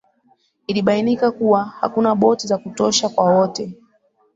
[0.67, 3.75] ilibainika kuwa hakuna boti za kutosha kwa wote